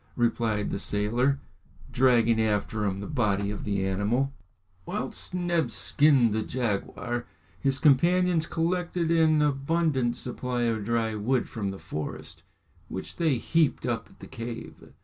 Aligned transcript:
replied 0.15 0.71
the 0.71 0.79
sailor, 0.79 1.39
dragging 1.91 2.41
after 2.41 2.85
him 2.85 2.99
the 3.01 3.05
body 3.05 3.51
of 3.51 3.63
the 3.63 3.85
animal. 3.85 4.33
Whilst 4.83 5.31
Neb 5.35 5.69
skinned 5.69 6.33
the 6.33 6.41
jaguar, 6.41 7.27
his 7.59 7.77
companions 7.77 8.47
collected 8.47 9.11
an 9.11 9.43
abundant 9.43 10.17
supply 10.17 10.63
of 10.63 10.85
dry 10.85 11.13
wood 11.13 11.47
from 11.47 11.69
the 11.69 11.77
forest, 11.77 12.41
which 12.87 13.17
they 13.17 13.35
heaped 13.37 13.85
up 13.85 14.09
at 14.09 14.19
the 14.21 14.25
cave. 14.27 14.87